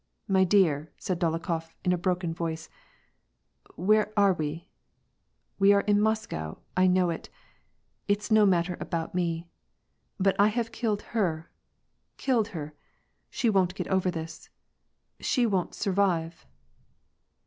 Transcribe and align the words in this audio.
My 0.27 0.43
dear," 0.43 0.91
said 0.97 1.19
Dol 1.19 1.37
okhof 1.37 1.75
in 1.85 1.93
a 1.93 1.95
broken 1.99 2.33
voice," 2.33 2.69
where 3.75 4.11
are 4.17 4.33
we? 4.33 4.67
We 5.59 5.73
are 5.73 5.81
in 5.81 6.01
Moscow, 6.01 6.57
I 6.75 6.87
know 6.87 7.11
it 7.11 7.29
It's 8.07 8.31
no 8.31 8.43
matter 8.47 8.75
about 8.79 9.13
me, 9.13 9.47
but 10.19 10.35
I 10.39 10.47
have 10.47 10.71
killed 10.71 11.03
her, 11.13 11.51
killed 12.17 12.47
her; 12.47 12.73
she 13.29 13.51
won^t 13.51 13.75
get 13.75 13.89
over 13.89 14.09
this. 14.09 14.49
She 15.19 15.45
won't 15.45 15.75
survive." 15.75 16.47